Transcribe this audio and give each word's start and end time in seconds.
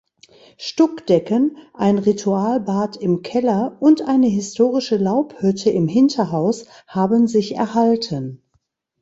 Stuckdecken, 0.57 1.57
ein 1.75 1.99
Ritualbad 1.99 2.95
im 2.97 3.21
Keller 3.21 3.77
und 3.79 4.01
eine 4.01 4.25
historische 4.25 4.97
Laubhütte 4.97 5.69
im 5.69 5.87
Hinterhaus 5.87 6.65
haben 6.87 7.27
sich 7.27 7.53
erhalten. 7.55 8.41